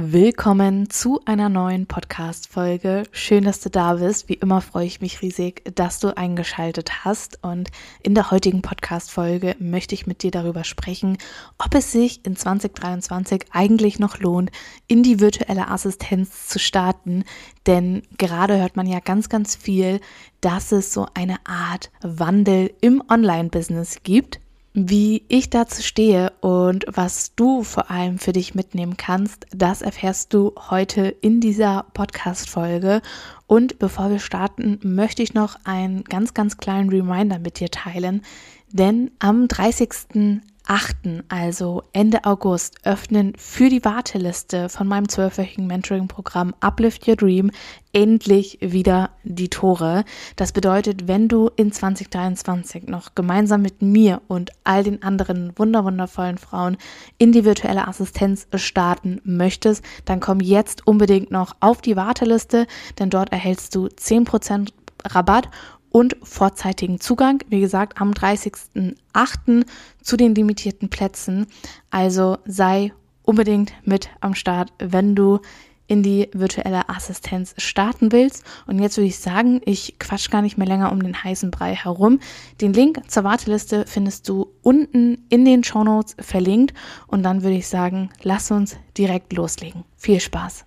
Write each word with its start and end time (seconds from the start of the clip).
Willkommen 0.00 0.88
zu 0.90 1.20
einer 1.24 1.48
neuen 1.48 1.86
Podcast-Folge. 1.86 3.02
Schön, 3.10 3.42
dass 3.42 3.58
du 3.58 3.68
da 3.68 3.94
bist. 3.94 4.28
Wie 4.28 4.34
immer 4.34 4.60
freue 4.60 4.86
ich 4.86 5.00
mich 5.00 5.22
riesig, 5.22 5.64
dass 5.74 5.98
du 5.98 6.16
eingeschaltet 6.16 7.04
hast. 7.04 7.42
Und 7.42 7.70
in 8.04 8.14
der 8.14 8.30
heutigen 8.30 8.62
Podcast-Folge 8.62 9.56
möchte 9.58 9.96
ich 9.96 10.06
mit 10.06 10.22
dir 10.22 10.30
darüber 10.30 10.62
sprechen, 10.62 11.18
ob 11.58 11.74
es 11.74 11.90
sich 11.90 12.24
in 12.24 12.36
2023 12.36 13.46
eigentlich 13.50 13.98
noch 13.98 14.20
lohnt, 14.20 14.52
in 14.86 15.02
die 15.02 15.18
virtuelle 15.18 15.66
Assistenz 15.66 16.46
zu 16.46 16.60
starten. 16.60 17.24
Denn 17.66 18.02
gerade 18.18 18.56
hört 18.56 18.76
man 18.76 18.86
ja 18.86 19.00
ganz, 19.00 19.28
ganz 19.28 19.56
viel, 19.56 20.00
dass 20.40 20.70
es 20.70 20.92
so 20.92 21.08
eine 21.14 21.44
Art 21.44 21.90
Wandel 22.02 22.72
im 22.80 23.02
Online-Business 23.10 24.04
gibt 24.04 24.38
wie 24.80 25.24
ich 25.28 25.50
dazu 25.50 25.82
stehe 25.82 26.32
und 26.40 26.84
was 26.88 27.34
du 27.34 27.64
vor 27.64 27.90
allem 27.90 28.20
für 28.20 28.32
dich 28.32 28.54
mitnehmen 28.54 28.96
kannst, 28.96 29.46
das 29.50 29.82
erfährst 29.82 30.32
du 30.32 30.54
heute 30.70 31.08
in 31.08 31.40
dieser 31.40 31.86
Podcast-Folge. 31.94 33.02
Und 33.48 33.80
bevor 33.80 34.10
wir 34.10 34.20
starten, 34.20 34.78
möchte 34.84 35.24
ich 35.24 35.34
noch 35.34 35.56
einen 35.64 36.04
ganz, 36.04 36.32
ganz 36.32 36.58
kleinen 36.58 36.90
Reminder 36.90 37.40
mit 37.40 37.58
dir 37.58 37.70
teilen. 37.70 38.22
Denn 38.70 39.10
am 39.18 39.48
30. 39.48 40.42
8., 40.68 41.24
also 41.28 41.82
Ende 41.92 42.24
August, 42.24 42.76
öffnen 42.84 43.32
für 43.38 43.70
die 43.70 43.84
Warteliste 43.86 44.68
von 44.68 44.86
meinem 44.86 45.08
zwölfwöchigen 45.08 45.66
Mentoring-Programm 45.66 46.54
Uplift 46.60 47.08
Your 47.08 47.16
Dream 47.16 47.50
endlich 47.94 48.58
wieder 48.60 49.10
die 49.24 49.48
Tore. 49.48 50.04
Das 50.36 50.52
bedeutet, 50.52 51.08
wenn 51.08 51.26
du 51.26 51.50
in 51.56 51.72
2023 51.72 52.86
noch 52.86 53.14
gemeinsam 53.14 53.62
mit 53.62 53.80
mir 53.80 54.20
und 54.28 54.50
all 54.62 54.84
den 54.84 55.02
anderen 55.02 55.52
wunderwundervollen 55.56 56.36
Frauen 56.36 56.76
in 57.16 57.32
die 57.32 57.46
virtuelle 57.46 57.88
Assistenz 57.88 58.46
starten 58.54 59.22
möchtest, 59.24 59.82
dann 60.04 60.20
komm 60.20 60.40
jetzt 60.40 60.86
unbedingt 60.86 61.30
noch 61.30 61.56
auf 61.60 61.80
die 61.80 61.96
Warteliste, 61.96 62.66
denn 62.98 63.08
dort 63.08 63.32
erhältst 63.32 63.74
du 63.74 63.86
10% 63.86 64.68
Rabatt 65.04 65.48
und 65.90 66.16
vorzeitigen 66.22 67.00
Zugang, 67.00 67.42
wie 67.48 67.60
gesagt, 67.60 68.00
am 68.00 68.12
30.08. 68.12 69.66
zu 70.02 70.16
den 70.16 70.34
limitierten 70.34 70.88
Plätzen. 70.88 71.46
Also 71.90 72.38
sei 72.44 72.92
unbedingt 73.22 73.72
mit 73.84 74.08
am 74.20 74.34
Start, 74.34 74.72
wenn 74.78 75.14
du 75.14 75.40
in 75.88 76.02
die 76.02 76.28
virtuelle 76.32 76.88
Assistenz 76.88 77.54
starten 77.56 78.12
willst. 78.12 78.44
Und 78.66 78.78
jetzt 78.78 78.96
würde 78.96 79.08
ich 79.08 79.18
sagen, 79.18 79.60
ich 79.64 79.98
quatsch 79.98 80.30
gar 80.30 80.42
nicht 80.42 80.58
mehr 80.58 80.66
länger 80.66 80.92
um 80.92 81.02
den 81.02 81.24
heißen 81.24 81.50
Brei 81.50 81.74
herum. 81.74 82.20
Den 82.60 82.74
Link 82.74 83.00
zur 83.10 83.24
Warteliste 83.24 83.84
findest 83.86 84.28
du 84.28 84.48
unten 84.62 85.24
in 85.30 85.44
den 85.44 85.64
Show 85.64 85.82
Notes 85.82 86.14
verlinkt. 86.20 86.74
Und 87.06 87.22
dann 87.22 87.42
würde 87.42 87.56
ich 87.56 87.66
sagen, 87.66 88.10
lass 88.22 88.50
uns 88.50 88.76
direkt 88.96 89.32
loslegen. 89.32 89.84
Viel 89.96 90.20
Spaß! 90.20 90.66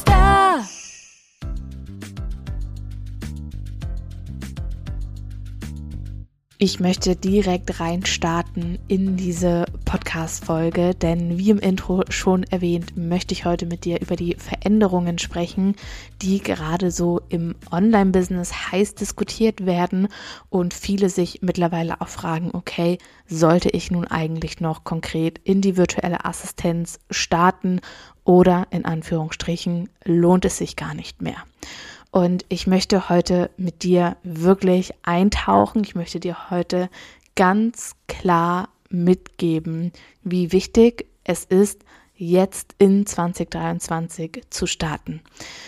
Ich 6.63 6.79
möchte 6.79 7.15
direkt 7.15 7.79
reinstarten 7.79 8.77
in 8.87 9.17
diese 9.17 9.65
Podcast-Folge, 9.83 10.93
denn 10.93 11.39
wie 11.39 11.49
im 11.49 11.57
Intro 11.57 12.03
schon 12.09 12.43
erwähnt, 12.43 12.95
möchte 12.95 13.33
ich 13.33 13.45
heute 13.45 13.65
mit 13.65 13.83
dir 13.83 13.99
über 13.99 14.15
die 14.15 14.35
Veränderungen 14.37 15.17
sprechen, 15.17 15.75
die 16.21 16.37
gerade 16.37 16.91
so 16.91 17.19
im 17.29 17.55
Online-Business 17.71 18.71
heiß 18.71 18.93
diskutiert 18.93 19.65
werden 19.65 20.07
und 20.51 20.75
viele 20.75 21.09
sich 21.09 21.39
mittlerweile 21.41 21.99
auch 21.99 22.09
fragen, 22.09 22.51
okay, 22.53 22.99
sollte 23.25 23.69
ich 23.69 23.89
nun 23.89 24.05
eigentlich 24.05 24.59
noch 24.59 24.83
konkret 24.83 25.39
in 25.43 25.61
die 25.61 25.77
virtuelle 25.77 26.25
Assistenz 26.25 26.99
starten 27.09 27.81
oder 28.23 28.67
in 28.69 28.85
Anführungsstrichen 28.85 29.89
lohnt 30.03 30.45
es 30.45 30.59
sich 30.59 30.75
gar 30.75 30.93
nicht 30.93 31.23
mehr? 31.23 31.43
Und 32.11 32.45
ich 32.49 32.67
möchte 32.67 33.09
heute 33.09 33.49
mit 33.57 33.83
dir 33.83 34.17
wirklich 34.23 34.93
eintauchen. 35.03 35.83
Ich 35.83 35.95
möchte 35.95 36.19
dir 36.19 36.49
heute 36.49 36.89
ganz 37.35 37.95
klar 38.07 38.69
mitgeben, 38.89 39.93
wie 40.21 40.51
wichtig 40.51 41.07
es 41.23 41.45
ist, 41.45 41.83
jetzt 42.15 42.75
in 42.77 43.05
2023 43.05 44.43
zu 44.49 44.67
starten. 44.67 45.21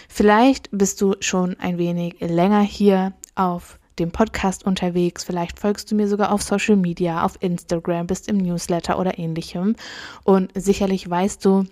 Vielleicht 0.10 0.70
bist 0.72 1.02
du 1.02 1.16
schon 1.20 1.58
ein 1.60 1.78
wenig 1.78 2.20
länger 2.20 2.62
hier 2.62 3.14
auf 3.36 3.80
dem 4.00 4.12
Podcast 4.12 4.66
unterwegs, 4.66 5.24
vielleicht 5.24 5.60
folgst 5.60 5.92
du 5.92 5.96
mir 5.96 6.08
sogar 6.08 6.32
auf 6.32 6.42
Social 6.42 6.76
Media, 6.76 7.24
auf 7.24 7.38
Instagram, 7.42 8.08
bist 8.08 8.28
im 8.28 8.38
Newsletter 8.38 9.00
oder 9.00 9.20
ähnlichem 9.20 9.76
und 10.24 10.52
sicherlich 10.56 11.08
weißt 11.08 11.46
du, 11.46 11.66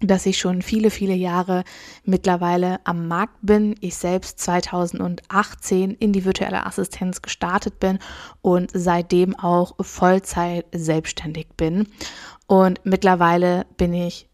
dass 0.00 0.26
ich 0.26 0.38
schon 0.38 0.62
viele, 0.62 0.90
viele 0.90 1.14
Jahre 1.14 1.64
mittlerweile 2.04 2.80
am 2.84 3.08
Markt 3.08 3.36
bin. 3.42 3.74
Ich 3.80 3.96
selbst 3.96 4.38
2018 4.40 5.92
in 5.92 6.12
die 6.12 6.24
virtuelle 6.24 6.64
Assistenz 6.64 7.20
gestartet 7.22 7.78
bin 7.80 7.98
und 8.40 8.70
seitdem 8.72 9.38
auch 9.38 9.74
Vollzeit 9.80 10.66
selbstständig 10.72 11.48
bin. 11.56 11.86
Und 12.46 12.80
mittlerweile 12.84 13.66
bin 13.76 13.92
ich 13.92 14.29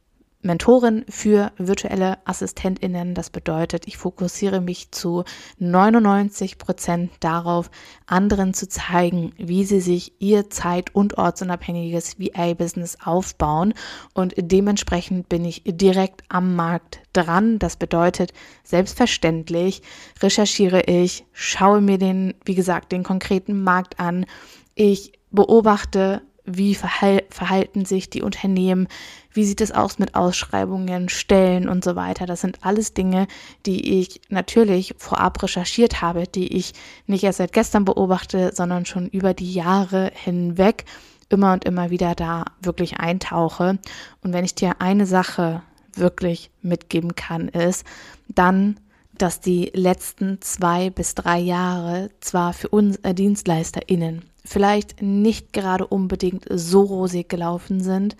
Mentorin 0.46 1.04
für 1.08 1.52
virtuelle 1.58 2.18
AssistentInnen. 2.24 3.14
Das 3.14 3.30
bedeutet, 3.30 3.86
ich 3.86 3.96
fokussiere 3.96 4.60
mich 4.60 4.90
zu 4.92 5.24
99 5.58 6.58
Prozent 6.58 7.10
darauf, 7.20 7.70
anderen 8.06 8.54
zu 8.54 8.68
zeigen, 8.68 9.32
wie 9.36 9.64
sie 9.64 9.80
sich 9.80 10.12
ihr 10.20 10.48
zeit- 10.48 10.94
und 10.94 11.18
ortsunabhängiges 11.18 12.18
VA-Business 12.18 12.98
aufbauen. 13.04 13.74
Und 14.14 14.34
dementsprechend 14.38 15.28
bin 15.28 15.44
ich 15.44 15.62
direkt 15.66 16.22
am 16.28 16.56
Markt 16.56 17.00
dran. 17.12 17.58
Das 17.58 17.76
bedeutet, 17.76 18.32
selbstverständlich 18.64 19.82
recherchiere 20.22 20.82
ich, 20.82 21.26
schaue 21.32 21.80
mir 21.80 21.98
den, 21.98 22.34
wie 22.44 22.54
gesagt, 22.54 22.92
den 22.92 23.02
konkreten 23.02 23.62
Markt 23.62 23.98
an. 24.00 24.26
Ich 24.74 25.12
beobachte, 25.30 26.22
wie 26.46 26.74
verhal 26.74 27.24
verhalten 27.28 27.84
sich 27.84 28.08
die 28.08 28.22
Unternehmen, 28.22 28.88
wie 29.32 29.44
sieht 29.44 29.60
es 29.60 29.72
aus 29.72 29.98
mit 29.98 30.14
Ausschreibungen, 30.14 31.08
Stellen 31.08 31.68
und 31.68 31.84
so 31.84 31.96
weiter. 31.96 32.24
Das 32.24 32.40
sind 32.40 32.58
alles 32.62 32.94
Dinge, 32.94 33.26
die 33.66 34.00
ich 34.00 34.20
natürlich 34.28 34.94
vorab 34.96 35.42
recherchiert 35.42 36.00
habe, 36.00 36.26
die 36.26 36.56
ich 36.56 36.72
nicht 37.06 37.24
erst 37.24 37.38
seit 37.38 37.52
gestern 37.52 37.84
beobachte, 37.84 38.52
sondern 38.54 38.86
schon 38.86 39.08
über 39.08 39.34
die 39.34 39.52
Jahre 39.52 40.12
hinweg 40.14 40.84
immer 41.28 41.52
und 41.52 41.64
immer 41.64 41.90
wieder 41.90 42.14
da 42.14 42.44
wirklich 42.62 42.98
eintauche. 42.98 43.78
Und 44.22 44.32
wenn 44.32 44.44
ich 44.44 44.54
dir 44.54 44.80
eine 44.80 45.06
Sache 45.06 45.62
wirklich 45.94 46.50
mitgeben 46.62 47.14
kann, 47.14 47.48
ist, 47.48 47.84
dann 48.28 48.78
dass 49.18 49.40
die 49.40 49.70
letzten 49.74 50.40
zwei 50.42 50.90
bis 50.90 51.14
drei 51.14 51.38
Jahre 51.38 52.10
zwar 52.20 52.52
für 52.52 52.68
uns 52.68 52.96
äh, 52.98 53.14
DienstleisterInnen 53.14 54.24
vielleicht 54.44 55.02
nicht 55.02 55.52
gerade 55.52 55.86
unbedingt 55.86 56.46
so 56.50 56.82
rosig 56.82 57.28
gelaufen 57.28 57.80
sind, 57.80 58.16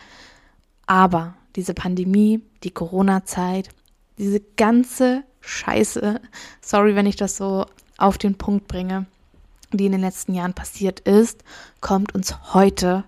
aber 0.87 1.34
diese 1.55 1.75
Pandemie, 1.75 2.43
die 2.65 2.71
Corona-Zeit, 2.71 3.69
diese 4.19 4.41
ganze 4.57 5.25
Scheiße, 5.41 6.21
sorry, 6.61 6.95
wenn 6.95 7.07
ich 7.07 7.17
das 7.17 7.37
so 7.37 7.67
auf 7.99 8.19
den 8.19 8.37
Punkt 8.37 8.69
bringe, 8.69 9.07
die 9.73 9.87
in 9.87 9.93
den 9.93 10.01
letzten 10.01 10.34
Jahren 10.34 10.55
passiert 10.55 11.01
ist, 11.01 11.43
kommt 11.81 12.15
uns 12.15 12.54
heute 12.54 13.04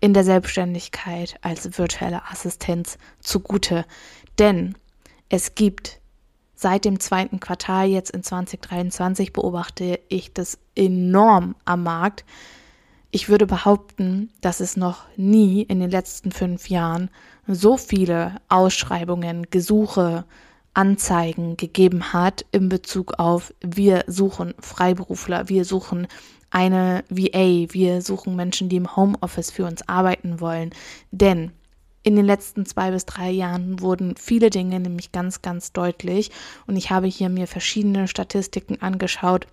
in 0.00 0.14
der 0.14 0.24
Selbstständigkeit 0.24 1.36
als 1.42 1.78
virtuelle 1.78 2.22
Assistenz 2.30 2.98
zugute. 3.20 3.84
Denn 4.38 4.76
es 5.28 5.54
gibt 5.54 5.99
Seit 6.62 6.84
dem 6.84 7.00
zweiten 7.00 7.40
Quartal 7.40 7.88
jetzt 7.88 8.10
in 8.10 8.22
2023 8.22 9.32
beobachte 9.32 9.98
ich 10.08 10.34
das 10.34 10.58
enorm 10.74 11.54
am 11.64 11.84
Markt. 11.84 12.26
Ich 13.10 13.30
würde 13.30 13.46
behaupten, 13.46 14.28
dass 14.42 14.60
es 14.60 14.76
noch 14.76 15.04
nie 15.16 15.62
in 15.62 15.80
den 15.80 15.90
letzten 15.90 16.32
fünf 16.32 16.68
Jahren 16.68 17.08
so 17.46 17.78
viele 17.78 18.36
Ausschreibungen, 18.50 19.46
Gesuche, 19.48 20.26
Anzeigen 20.74 21.56
gegeben 21.56 22.12
hat 22.12 22.44
in 22.52 22.68
Bezug 22.68 23.14
auf 23.18 23.54
wir 23.62 24.04
suchen 24.06 24.52
Freiberufler, 24.58 25.48
wir 25.48 25.64
suchen 25.64 26.08
eine 26.50 27.04
VA, 27.08 27.72
wir 27.72 28.02
suchen 28.02 28.36
Menschen, 28.36 28.68
die 28.68 28.76
im 28.76 28.96
Homeoffice 28.96 29.50
für 29.50 29.64
uns 29.64 29.88
arbeiten 29.88 30.40
wollen. 30.40 30.72
Denn 31.10 31.52
in 32.02 32.16
den 32.16 32.24
letzten 32.24 32.64
zwei 32.64 32.90
bis 32.90 33.04
drei 33.04 33.30
Jahren 33.30 33.80
wurden 33.80 34.16
viele 34.16 34.50
Dinge 34.50 34.80
nämlich 34.80 35.12
ganz, 35.12 35.42
ganz 35.42 35.72
deutlich. 35.72 36.30
Und 36.66 36.76
ich 36.76 36.90
habe 36.90 37.06
hier 37.06 37.28
mir 37.28 37.46
verschiedene 37.46 38.08
Statistiken 38.08 38.80
angeschaut, 38.80 39.46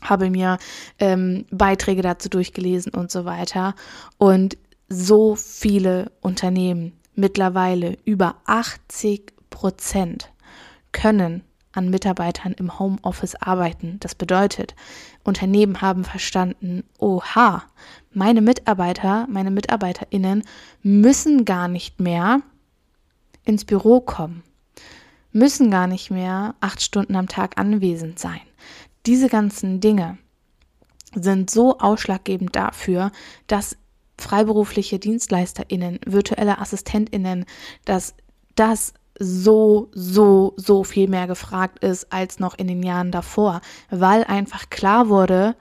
habe 0.00 0.30
mir 0.30 0.58
ähm, 0.98 1.44
Beiträge 1.50 2.02
dazu 2.02 2.28
durchgelesen 2.28 2.92
und 2.92 3.10
so 3.10 3.24
weiter. 3.24 3.74
Und 4.18 4.56
so 4.88 5.34
viele 5.36 6.10
Unternehmen, 6.20 6.92
mittlerweile 7.14 7.96
über 8.04 8.36
80 8.46 9.32
Prozent, 9.50 10.30
können 10.92 11.42
an 11.74 11.90
Mitarbeitern 11.90 12.52
im 12.52 12.78
Homeoffice 12.78 13.34
arbeiten. 13.34 13.98
Das 14.00 14.14
bedeutet, 14.14 14.74
Unternehmen 15.24 15.80
haben 15.80 16.04
verstanden, 16.04 16.84
oha, 16.98 17.64
meine 18.12 18.40
Mitarbeiter, 18.40 19.26
meine 19.28 19.50
Mitarbeiterinnen 19.50 20.44
müssen 20.82 21.44
gar 21.44 21.68
nicht 21.68 22.00
mehr 22.00 22.40
ins 23.44 23.64
Büro 23.64 24.00
kommen, 24.00 24.42
müssen 25.32 25.70
gar 25.70 25.86
nicht 25.86 26.10
mehr 26.10 26.54
acht 26.60 26.82
Stunden 26.82 27.16
am 27.16 27.28
Tag 27.28 27.58
anwesend 27.58 28.18
sein. 28.18 28.40
Diese 29.06 29.28
ganzen 29.28 29.80
Dinge 29.80 30.18
sind 31.14 31.50
so 31.50 31.78
ausschlaggebend 31.78 32.56
dafür, 32.56 33.12
dass 33.46 33.76
freiberufliche 34.18 34.98
DienstleisterInnen, 34.98 36.00
virtuelle 36.06 36.58
AssistentInnen, 36.58 37.46
dass 37.84 38.14
das 38.54 38.94
so, 39.18 39.90
so, 39.92 40.54
so 40.56 40.84
viel 40.84 41.08
mehr 41.08 41.26
gefragt 41.26 41.84
ist 41.84 42.12
als 42.12 42.38
noch 42.38 42.54
in 42.54 42.66
den 42.66 42.82
Jahren 42.82 43.10
davor, 43.10 43.60
weil 43.90 44.24
einfach 44.24 44.70
klar 44.70 45.08
wurde, 45.08 45.56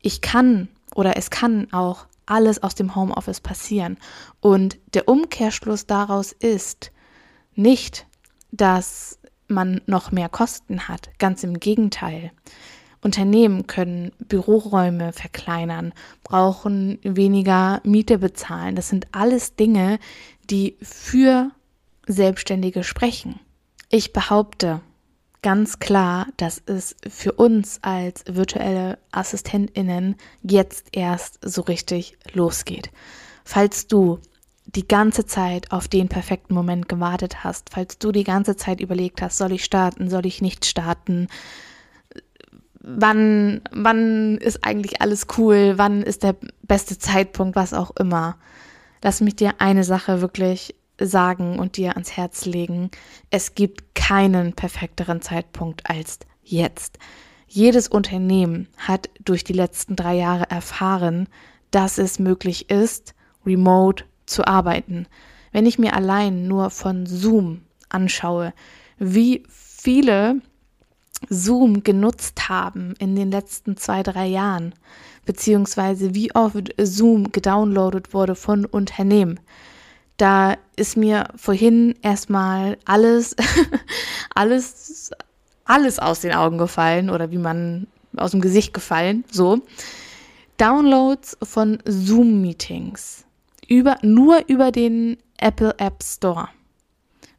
ich 0.00 0.20
kann 0.20 0.68
oder 0.94 1.16
es 1.16 1.30
kann 1.30 1.72
auch 1.72 2.06
alles 2.26 2.62
aus 2.62 2.74
dem 2.74 2.94
Homeoffice 2.94 3.40
passieren. 3.40 3.96
Und 4.40 4.78
der 4.94 5.08
Umkehrschluss 5.08 5.86
daraus 5.86 6.32
ist 6.32 6.92
nicht, 7.54 8.06
dass 8.52 9.18
man 9.48 9.80
noch 9.86 10.12
mehr 10.12 10.28
Kosten 10.28 10.88
hat. 10.88 11.10
Ganz 11.18 11.42
im 11.42 11.58
Gegenteil. 11.58 12.32
Unternehmen 13.00 13.66
können 13.66 14.12
Büroräume 14.18 15.12
verkleinern, 15.12 15.92
brauchen 16.24 16.98
weniger 17.02 17.80
Miete 17.84 18.18
bezahlen. 18.18 18.74
Das 18.74 18.88
sind 18.88 19.06
alles 19.12 19.54
Dinge, 19.54 19.98
die 20.50 20.76
für 20.82 21.50
Selbstständige 22.08 22.84
sprechen. 22.84 23.38
Ich 23.90 24.12
behaupte 24.12 24.80
ganz 25.42 25.78
klar, 25.78 26.26
dass 26.36 26.60
es 26.66 26.96
für 27.08 27.32
uns 27.32 27.78
als 27.82 28.24
virtuelle 28.26 28.98
Assistentinnen 29.12 30.16
jetzt 30.42 30.88
erst 30.92 31.38
so 31.42 31.62
richtig 31.62 32.18
losgeht. 32.32 32.90
Falls 33.44 33.86
du 33.86 34.18
die 34.66 34.86
ganze 34.86 35.24
Zeit 35.24 35.72
auf 35.72 35.88
den 35.88 36.08
perfekten 36.08 36.54
Moment 36.54 36.88
gewartet 36.88 37.44
hast, 37.44 37.70
falls 37.70 37.98
du 37.98 38.12
die 38.12 38.24
ganze 38.24 38.56
Zeit 38.56 38.80
überlegt 38.80 39.22
hast, 39.22 39.38
soll 39.38 39.52
ich 39.52 39.64
starten, 39.64 40.10
soll 40.10 40.26
ich 40.26 40.42
nicht 40.42 40.66
starten, 40.66 41.28
wann, 42.80 43.62
wann 43.70 44.36
ist 44.38 44.64
eigentlich 44.64 45.00
alles 45.00 45.26
cool, 45.38 45.74
wann 45.76 46.02
ist 46.02 46.22
der 46.22 46.36
beste 46.62 46.98
Zeitpunkt, 46.98 47.56
was 47.56 47.72
auch 47.72 47.92
immer. 47.96 48.36
Lass 49.02 49.20
mich 49.20 49.36
dir 49.36 49.54
eine 49.58 49.84
Sache 49.84 50.20
wirklich 50.20 50.74
sagen 50.98 51.58
und 51.58 51.76
dir 51.76 51.92
ans 51.92 52.16
Herz 52.16 52.44
legen. 52.44 52.90
Es 53.30 53.54
gibt 53.54 53.94
keinen 53.94 54.52
perfekteren 54.52 55.22
Zeitpunkt 55.22 55.88
als 55.88 56.18
jetzt. 56.42 56.98
Jedes 57.46 57.88
Unternehmen 57.88 58.68
hat 58.76 59.08
durch 59.24 59.44
die 59.44 59.52
letzten 59.52 59.96
drei 59.96 60.16
Jahre 60.16 60.50
erfahren, 60.50 61.28
dass 61.70 61.98
es 61.98 62.18
möglich 62.18 62.70
ist, 62.70 63.14
remote 63.46 64.04
zu 64.26 64.46
arbeiten. 64.46 65.06
Wenn 65.52 65.66
ich 65.66 65.78
mir 65.78 65.94
allein 65.94 66.46
nur 66.46 66.70
von 66.70 67.06
Zoom 67.06 67.62
anschaue, 67.88 68.52
wie 68.98 69.44
viele 69.48 70.40
Zoom 71.28 71.82
genutzt 71.82 72.48
haben 72.48 72.94
in 72.98 73.16
den 73.16 73.30
letzten 73.30 73.76
zwei, 73.76 74.02
drei 74.02 74.26
Jahren, 74.26 74.74
beziehungsweise 75.24 76.14
wie 76.14 76.34
oft 76.34 76.74
Zoom 76.78 77.32
gedownloadet 77.32 78.14
wurde 78.14 78.34
von 78.34 78.64
Unternehmen. 78.64 79.40
Da 80.18 80.56
ist 80.76 80.96
mir 80.96 81.28
vorhin 81.36 81.94
erstmal 82.02 82.76
alles, 82.84 83.34
alles, 84.34 85.10
alles 85.64 85.98
aus 85.98 86.20
den 86.20 86.34
Augen 86.34 86.58
gefallen 86.58 87.08
oder 87.08 87.30
wie 87.30 87.38
man 87.38 87.86
aus 88.16 88.32
dem 88.32 88.40
Gesicht 88.40 88.74
gefallen, 88.74 89.24
so. 89.30 89.62
Downloads 90.58 91.38
von 91.42 91.78
Zoom-Meetings 91.86 93.24
über, 93.68 93.96
nur 94.02 94.42
über 94.48 94.72
den 94.72 95.16
Apple 95.38 95.74
App 95.78 96.02
Store 96.02 96.48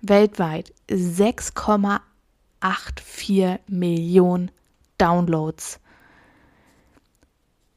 weltweit 0.02 0.74
6,84 0.90 3.60
Millionen 3.68 4.52
Downloads. 4.98 5.80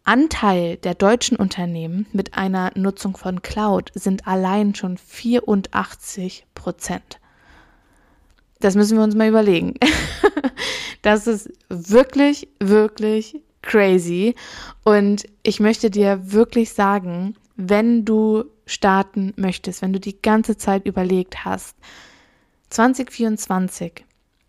Anteil 0.05 0.77
der 0.79 0.95
deutschen 0.95 1.37
Unternehmen 1.37 2.07
mit 2.13 2.35
einer 2.35 2.73
Nutzung 2.75 3.17
von 3.17 3.43
Cloud 3.43 3.91
sind 3.95 4.27
allein 4.27 4.75
schon 4.75 4.99
84 4.99 6.47
Prozent. 6.55 7.21
Das 8.61 8.75
müssen 8.75 8.97
wir 8.97 9.05
uns 9.05 9.15
mal 9.15 9.29
überlegen. 9.29 9.75
das 11.03 11.27
ist 11.27 11.51
wirklich, 11.69 12.49
wirklich 12.61 13.41
crazy. 13.63 14.35
Und 14.85 15.25
ich 15.43 15.61
möchte 15.61 15.91
dir 15.91 16.33
wirklich 16.33 16.73
sagen, 16.73 17.37
wenn 17.57 18.05
du 18.05 18.45
starten 18.67 19.33
möchtest, 19.37 19.83
wenn 19.83 19.93
du 19.93 20.01
die 20.01 20.21
ganze 20.21 20.57
Zeit 20.57 20.87
überlegt 20.87 21.45
hast, 21.45 21.77
2024 22.71 24.05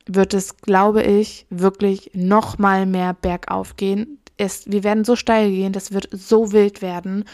wird 0.05 0.33
es, 0.33 0.57
glaube 0.57 1.03
ich, 1.03 1.45
wirklich 1.49 2.11
noch 2.13 2.57
mal 2.57 2.85
mehr 2.85 3.13
bergauf 3.13 3.75
gehen. 3.77 4.19
Es, 4.37 4.69
wir 4.71 4.83
werden 4.83 5.05
so 5.05 5.15
steil 5.15 5.51
gehen, 5.51 5.73
das 5.73 5.91
wird 5.91 6.09
so 6.11 6.51
wild 6.51 6.81
werden 6.81 7.25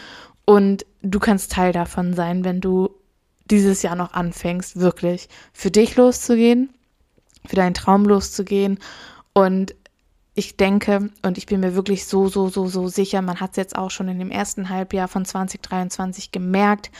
und 0.46 0.86
du 1.02 1.20
kannst 1.20 1.52
Teil 1.52 1.72
davon 1.72 2.14
sein, 2.14 2.44
wenn 2.44 2.62
du 2.62 2.90
dieses 3.46 3.82
Jahr 3.82 3.96
noch 3.96 4.14
anfängst, 4.14 4.80
wirklich 4.80 5.30
für 5.54 5.72
dich 5.72 5.96
loszugehen, 5.96 6.70
für 7.46 7.56
deinen 7.56 7.74
Traum 7.74 8.06
loszugehen 8.06 8.80
und 9.34 9.76
ich 10.36 10.58
denke 10.58 11.10
und 11.24 11.38
ich 11.38 11.46
bin 11.46 11.60
mir 11.60 11.76
wirklich 11.76 12.06
so, 12.06 12.28
so, 12.28 12.50
so, 12.50 12.68
so 12.68 12.88
sicher, 12.88 13.22
man 13.22 13.40
hat 13.40 13.52
es 13.52 13.58
jetzt 13.58 13.76
auch 13.76 13.92
schon 13.92 14.08
in 14.08 14.20
dem 14.20 14.32
ersten 14.32 14.70
Halbjahr 14.70 15.08
von 15.08 15.26
2023 15.26 16.32
gemerkt, 16.32 16.92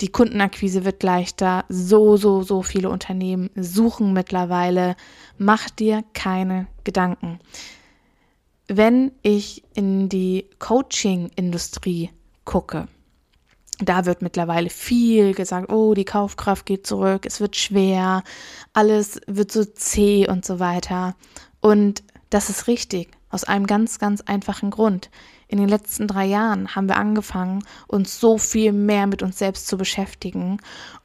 die 0.00 0.08
Kundenakquise 0.08 0.84
wird 0.84 1.02
leichter, 1.02 1.64
so, 1.68 2.16
so, 2.16 2.42
so 2.42 2.62
viele 2.62 2.88
Unternehmen 2.88 3.50
suchen 3.54 4.12
mittlerweile. 4.12 4.96
Mach 5.36 5.68
dir 5.68 6.04
keine 6.14 6.68
Gedanken. 6.84 7.38
Wenn 8.72 9.10
ich 9.22 9.64
in 9.74 10.08
die 10.08 10.46
Coaching-Industrie 10.60 12.10
gucke, 12.44 12.86
da 13.80 14.06
wird 14.06 14.22
mittlerweile 14.22 14.70
viel 14.70 15.34
gesagt, 15.34 15.72
oh, 15.72 15.92
die 15.94 16.04
Kaufkraft 16.04 16.66
geht 16.66 16.86
zurück, 16.86 17.26
es 17.26 17.40
wird 17.40 17.56
schwer, 17.56 18.22
alles 18.72 19.20
wird 19.26 19.50
so 19.50 19.64
zäh 19.64 20.28
und 20.28 20.44
so 20.44 20.60
weiter. 20.60 21.16
Und 21.60 22.04
das 22.30 22.48
ist 22.48 22.68
richtig, 22.68 23.10
aus 23.28 23.42
einem 23.42 23.66
ganz, 23.66 23.98
ganz 23.98 24.20
einfachen 24.20 24.70
Grund. 24.70 25.10
In 25.48 25.58
den 25.58 25.68
letzten 25.68 26.06
drei 26.06 26.26
Jahren 26.26 26.76
haben 26.76 26.86
wir 26.86 26.96
angefangen, 26.96 27.64
uns 27.88 28.20
so 28.20 28.38
viel 28.38 28.70
mehr 28.70 29.08
mit 29.08 29.20
uns 29.24 29.36
selbst 29.36 29.66
zu 29.66 29.78
beschäftigen 29.78 30.58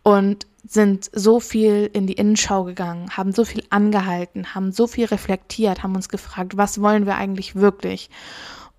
und 0.04 0.46
sind 0.68 1.10
so 1.14 1.40
viel 1.40 1.90
in 1.94 2.08
die 2.08 2.14
Innenschau 2.14 2.64
gegangen, 2.64 3.10
haben 3.16 3.32
so 3.32 3.46
viel 3.46 3.64
angehalten, 3.70 4.56
haben 4.56 4.72
so 4.72 4.88
viel 4.88 5.06
reflektiert, 5.06 5.84
haben 5.84 5.96
uns 5.96 6.10
gefragt, 6.10 6.58
was 6.58 6.82
wollen 6.82 7.06
wir 7.06 7.16
eigentlich 7.16 7.56
wirklich? 7.56 8.10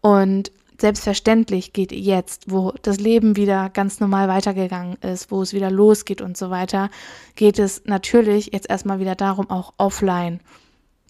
Und 0.01 0.51
selbstverständlich 0.81 1.73
geht 1.73 1.93
jetzt, 1.93 2.51
wo 2.51 2.73
das 2.83 2.99
Leben 2.99 3.37
wieder 3.37 3.71
ganz 3.71 4.01
normal 4.01 4.29
weitergegangen 4.29 4.97
ist, 4.97 5.31
wo 5.31 5.43
es 5.43 5.53
wieder 5.53 5.71
losgeht 5.71 6.21
und 6.21 6.37
so 6.37 6.51
weiter, 6.51 6.91
geht 7.35 7.59
es 7.59 7.83
natürlich 7.87 8.51
jetzt 8.53 8.69
erstmal 8.69 9.01
wieder 9.01 9.15
darum, 9.15 9.49
auch 9.51 9.73
offline 9.79 10.41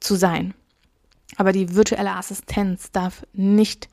zu 0.01 0.15
sein. 0.15 0.55
Aber 1.37 1.53
die 1.53 1.75
virtuelle 1.75 2.13
Assistenz 2.13 2.93
darf 2.93 3.27
nicht 3.33 3.89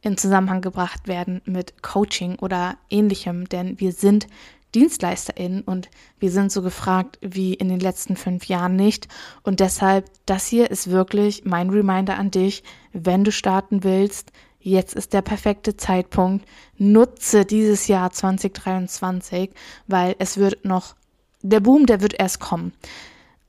in 0.00 0.16
Zusammenhang 0.16 0.62
gebracht 0.62 1.08
werden 1.08 1.42
mit 1.44 1.82
Coaching 1.82 2.36
oder 2.36 2.76
ähnlichem, 2.88 3.48
denn 3.48 3.78
wir 3.80 3.92
sind 3.92 4.28
DienstleisterInnen 4.74 5.62
und 5.62 5.88
wir 6.18 6.30
sind 6.30 6.52
so 6.52 6.62
gefragt 6.62 7.18
wie 7.20 7.54
in 7.54 7.68
den 7.68 7.80
letzten 7.80 8.16
fünf 8.16 8.46
Jahren 8.46 8.76
nicht. 8.76 9.08
Und 9.42 9.60
deshalb, 9.60 10.10
das 10.26 10.46
hier 10.46 10.70
ist 10.70 10.90
wirklich 10.90 11.44
mein 11.44 11.70
Reminder 11.70 12.18
an 12.18 12.30
dich, 12.30 12.62
wenn 12.92 13.24
du 13.24 13.32
starten 13.32 13.84
willst, 13.84 14.32
jetzt 14.60 14.94
ist 14.94 15.12
der 15.12 15.22
perfekte 15.22 15.76
Zeitpunkt. 15.76 16.46
Nutze 16.76 17.44
dieses 17.44 17.88
Jahr 17.88 18.10
2023, 18.10 19.50
weil 19.86 20.16
es 20.18 20.36
wird 20.36 20.64
noch, 20.64 20.94
der 21.42 21.60
Boom, 21.60 21.86
der 21.86 22.00
wird 22.00 22.18
erst 22.18 22.40
kommen 22.40 22.72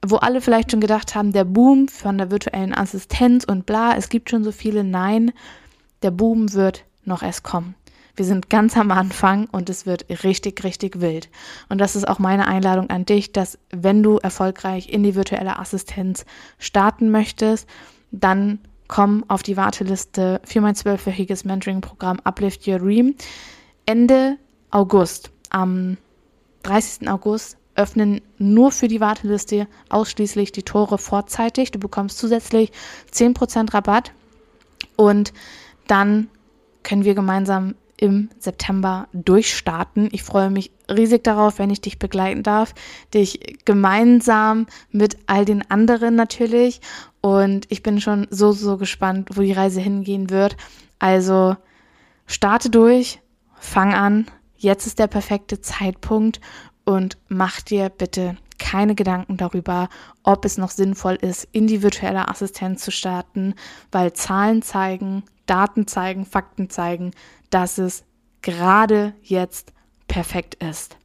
wo 0.06 0.16
alle 0.18 0.42
vielleicht 0.42 0.72
schon 0.72 0.80
gedacht 0.80 1.16
haben, 1.16 1.34
der 1.34 1.44
Boom 1.44 1.88
von 1.88 2.18
der 2.18 2.32
virtuellen 2.32 2.74
Assistenz 2.74 3.44
und 3.44 3.66
bla, 3.66 3.96
es 3.98 4.10
gibt 4.10 4.30
schon 4.30 4.44
so 4.44 4.52
viele. 4.52 4.84
Nein, 4.84 5.34
der 6.02 6.12
Boom 6.12 6.54
wird 6.54 6.86
noch 7.04 7.22
erst 7.22 7.44
kommen. 7.44 7.76
Wir 8.16 8.26
sind 8.26 8.50
ganz 8.50 8.76
am 8.78 8.92
Anfang 8.92 9.48
und 9.52 9.70
es 9.70 9.86
wird 9.86 10.06
richtig, 10.24 10.64
richtig 10.64 11.02
wild. 11.02 11.30
Und 11.70 11.80
das 11.80 11.96
ist 11.96 12.08
auch 12.08 12.20
meine 12.20 12.48
Einladung 12.48 12.90
an 12.90 13.06
dich, 13.06 13.32
dass 13.32 13.58
wenn 13.72 14.04
du 14.04 14.18
erfolgreich 14.18 14.90
in 14.90 15.04
die 15.04 15.16
virtuelle 15.16 15.60
Assistenz 15.60 16.26
starten 16.58 17.12
möchtest, 17.12 17.68
dann 18.12 18.60
komm 18.88 19.24
auf 19.28 19.44
die 19.44 19.56
Warteliste 19.56 20.42
für 20.44 20.62
mein 20.62 20.76
zwölfwöchiges 20.76 21.46
Mentoring-Programm 21.46 22.20
Uplift 22.24 22.68
Your 22.68 22.80
Dream. 22.80 23.16
Ende 23.86 24.38
August, 24.72 25.32
am 25.50 25.98
30. 26.64 27.10
August, 27.10 27.58
öffnen 27.76 28.20
nur 28.38 28.72
für 28.72 28.90
die 28.90 29.00
Warteliste 29.00 29.68
ausschließlich 29.88 30.52
die 30.52 30.64
Tore 30.64 30.98
vorzeitig. 30.98 31.72
Du 31.72 31.80
bekommst 31.80 32.18
zusätzlich 32.18 32.72
10% 33.14 33.74
Rabatt 33.74 34.12
und 34.98 35.32
dann 35.88 36.28
können 36.84 37.06
wir 37.06 37.16
gemeinsam 37.16 37.76
im 38.00 38.30
September 38.40 39.08
durchstarten. 39.12 40.08
Ich 40.14 40.24
freue 40.24 40.50
mich 40.50 40.72
riesig 40.90 41.24
darauf, 41.24 41.60
wenn 41.60 41.70
ich 41.70 41.82
dich 41.82 42.00
begleiten 42.00 42.44
darf, 42.44 42.74
dich 43.14 43.58
gemeinsam 43.66 44.68
mit 44.92 45.18
all 45.28 45.44
den 45.44 45.70
anderen 45.70 46.16
natürlich. 46.16 46.80
Und 47.20 47.66
ich 47.70 47.84
bin 47.84 48.00
schon 48.00 48.28
so, 48.30 48.54
so 48.54 48.78
gespannt, 48.78 49.30
wo 49.34 49.42
die 49.42 49.52
Reise 49.52 49.82
hingehen 49.82 50.30
wird. 50.30 50.56
Also 50.98 51.58
starte 52.26 52.70
durch, 52.70 53.20
fang 53.60 53.94
an. 53.94 54.28
Jetzt 54.56 54.88
ist 54.88 55.00
der 55.00 55.08
perfekte 55.08 55.60
Zeitpunkt 55.62 56.40
und 56.86 57.18
mach 57.28 57.62
dir 57.62 57.90
bitte 57.90 58.38
keine 58.60 58.96
Gedanken 58.96 59.38
darüber, 59.38 59.90
ob 60.24 60.46
es 60.46 60.58
noch 60.58 60.72
sinnvoll 60.72 61.16
ist, 61.16 61.48
in 61.52 61.68
die 61.68 61.82
virtuelle 61.82 62.28
Assistenz 62.30 62.84
zu 62.84 62.92
starten, 62.92 63.56
weil 63.92 64.14
Zahlen 64.14 64.62
zeigen, 64.62 65.24
Daten 65.46 65.88
zeigen, 65.88 66.26
Fakten 66.26 66.70
zeigen, 66.70 67.12
dass 67.50 67.78
es 67.78 68.04
gerade 68.42 69.14
jetzt 69.22 69.74
perfekt 70.08 70.56
ist. 70.56 70.98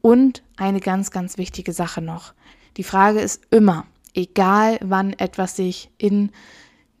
Und 0.00 0.42
eine 0.56 0.80
ganz, 0.80 1.10
ganz 1.10 1.38
wichtige 1.38 1.72
Sache 1.72 2.02
noch. 2.02 2.34
Die 2.76 2.84
Frage 2.84 3.20
ist 3.20 3.42
immer, 3.50 3.86
egal 4.14 4.78
wann 4.82 5.12
etwas 5.12 5.56
sich 5.56 5.90
in 5.98 6.30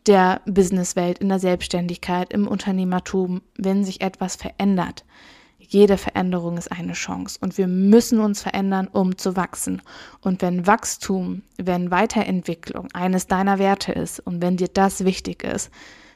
der 0.06 0.40
Businesswelt, 0.46 1.18
in 1.18 1.28
der 1.28 1.38
Selbstständigkeit, 1.38 2.32
im 2.32 2.48
Unternehmertum, 2.48 3.42
wenn 3.56 3.84
sich 3.84 4.00
etwas 4.00 4.36
verändert, 4.36 5.04
jede 5.58 5.96
Veränderung 5.96 6.58
ist 6.58 6.70
eine 6.70 6.92
Chance 6.92 7.38
und 7.40 7.56
wir 7.56 7.66
müssen 7.66 8.20
uns 8.20 8.42
verändern, 8.42 8.88
um 8.88 9.16
zu 9.16 9.36
wachsen. 9.36 9.80
Und 10.20 10.42
wenn 10.42 10.66
Wachstum, 10.66 11.42
wenn 11.56 11.90
Weiterentwicklung 11.90 12.88
eines 12.92 13.26
deiner 13.26 13.58
Werte 13.58 13.92
ist 13.92 14.20
und 14.20 14.42
wenn 14.42 14.56
dir 14.56 14.68
das 14.68 15.04
wichtig 15.04 15.44
ist, 15.44 15.70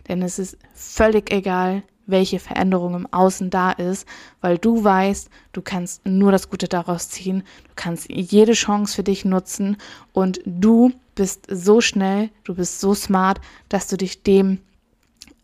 denn 0.09 0.21
es 0.21 0.39
ist 0.39 0.59
völlig 0.75 1.33
egal, 1.33 1.83
welche 2.07 2.39
Veränderung 2.39 2.95
im 2.95 3.13
Außen 3.13 3.51
da 3.51 3.73
ist, 3.73 4.07
weil 4.41 4.59
du 4.59 4.83
weißt, 4.83 5.29
du 5.53 5.63
kannst 5.63 6.07
nur 6.07 6.33
das 6.33 6.51
Gute 6.51 6.69
daraus 6.69 7.09
ziehen, 7.09 7.43
du 7.65 7.73
kannst 7.75 8.09
jede 8.09 8.53
Chance 8.53 8.95
für 8.97 9.03
dich 9.03 9.25
nutzen 9.25 9.77
und 10.13 10.41
du 10.45 10.93
bist 11.15 11.47
so 11.51 11.81
schnell, 11.81 12.31
du 12.45 12.55
bist 12.55 12.81
so 12.81 12.95
smart, 12.95 13.41
dass 13.69 13.89
du 13.89 13.97
dich 13.97 14.23
dem 14.23 14.61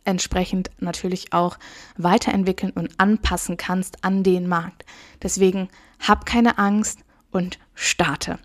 entsprechend 0.05 0.71
natürlich 0.79 1.33
auch 1.33 1.59
weiterentwickeln 1.97 2.73
und 2.73 2.91
anpassen 2.99 3.57
kannst 3.57 4.05
an 4.05 4.23
den 4.23 4.49
Markt. 4.49 4.85
Deswegen 5.23 5.69
hab 6.01 6.27
keine 6.27 6.59
Angst 6.59 7.01
und 7.31 7.59
starte. 7.75 8.39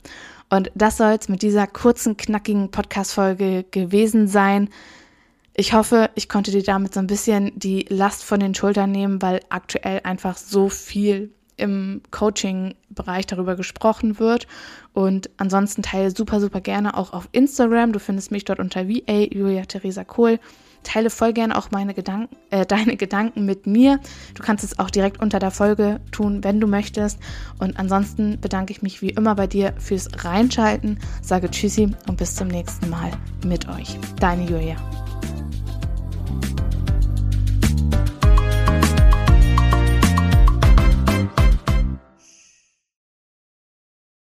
Und 0.49 0.71
das 0.75 0.97
soll 0.97 1.17
es 1.19 1.27
mit 1.27 1.41
dieser 1.41 1.67
kurzen, 1.67 2.15
knackigen 2.15 2.71
Podcast-Folge 2.71 3.65
gewesen 3.69 4.27
sein. 4.27 4.69
Ich 5.59 5.73
hoffe, 5.73 6.11
ich 6.13 6.29
konnte 6.29 6.51
dir 6.51 6.61
damit 6.61 6.93
so 6.93 6.99
ein 6.99 7.07
bisschen 7.07 7.51
die 7.57 7.87
Last 7.89 8.23
von 8.23 8.39
den 8.39 8.53
Schultern 8.53 8.91
nehmen, 8.91 9.23
weil 9.23 9.39
aktuell 9.49 10.01
einfach 10.03 10.37
so 10.37 10.69
viel 10.69 11.31
im 11.57 12.03
Coaching-Bereich 12.11 13.25
darüber 13.25 13.55
gesprochen 13.55 14.19
wird. 14.19 14.45
Und 14.93 15.31
ansonsten 15.37 15.81
teile 15.81 16.11
super, 16.11 16.39
super 16.39 16.61
gerne 16.61 16.95
auch 16.95 17.11
auf 17.11 17.27
Instagram. 17.31 17.91
Du 17.91 17.99
findest 17.99 18.29
mich 18.29 18.45
dort 18.45 18.59
unter 18.59 18.87
VA 18.87 19.27
Julia 19.31 19.65
Theresa 19.65 20.03
Kohl. 20.03 20.39
Teile 20.83 21.09
voll 21.09 21.33
gerne 21.33 21.57
auch 21.57 21.71
meine 21.71 21.95
Gedanken, 21.95 22.35
äh, 22.51 22.63
deine 22.67 22.95
Gedanken 22.95 23.45
mit 23.45 23.65
mir. 23.65 23.99
Du 24.35 24.43
kannst 24.43 24.63
es 24.63 24.77
auch 24.77 24.91
direkt 24.91 25.19
unter 25.19 25.39
der 25.39 25.49
Folge 25.49 26.01
tun, 26.11 26.43
wenn 26.43 26.61
du 26.61 26.67
möchtest. 26.67 27.17
Und 27.57 27.79
ansonsten 27.79 28.39
bedanke 28.39 28.73
ich 28.73 28.83
mich 28.83 29.01
wie 29.01 29.09
immer 29.09 29.33
bei 29.33 29.47
dir 29.47 29.73
fürs 29.79 30.07
Reinschalten. 30.23 30.99
Sage 31.23 31.49
Tschüssi 31.49 31.95
und 32.07 32.17
bis 32.17 32.35
zum 32.35 32.47
nächsten 32.47 32.91
Mal 32.91 33.09
mit 33.43 33.67
euch. 33.67 33.97
Deine 34.19 34.47
Julia. 34.47 34.75